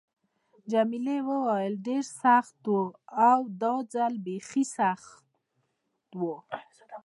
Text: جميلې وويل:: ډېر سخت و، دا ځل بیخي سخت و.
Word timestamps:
جميلې 0.71 1.17
وويل:: 1.29 1.73
ډېر 1.87 2.03
سخت 2.21 2.59
و، 2.73 2.77
دا 3.61 3.73
ځل 3.93 4.13
بیخي 4.25 4.63
سخت 4.77 5.21
و. 6.19 6.21